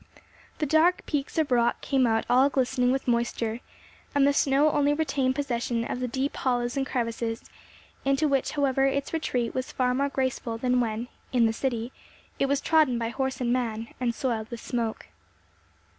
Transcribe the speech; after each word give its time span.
The 0.57 0.65
dark 0.65 1.05
peaks 1.05 1.37
of 1.37 1.51
rock 1.51 1.79
came 1.81 2.07
out 2.07 2.25
all 2.27 2.49
glistening 2.49 2.91
with 2.91 3.07
moisture, 3.07 3.59
and 4.15 4.25
the 4.25 4.33
snow 4.33 4.71
only 4.71 4.95
retained 4.95 5.35
possession 5.35 5.83
of 5.85 5.99
the 5.99 6.07
deep 6.07 6.35
hollows 6.37 6.75
and 6.75 6.87
crevices, 6.87 7.43
into 8.03 8.27
which 8.27 8.53
however 8.53 8.85
its 8.87 9.13
retreat 9.13 9.53
was 9.53 9.71
far 9.71 9.93
more 9.93 10.09
graceful 10.09 10.57
than 10.57 10.79
when, 10.81 11.07
in 11.31 11.45
the 11.45 11.53
city, 11.53 11.91
it 12.39 12.47
was 12.47 12.61
trodden 12.61 12.97
by 12.97 13.09
horse 13.09 13.39
and 13.41 13.53
man, 13.53 13.89
and 13.99 14.15
soiled 14.15 14.49
with 14.49 14.59
smoke. 14.59 15.05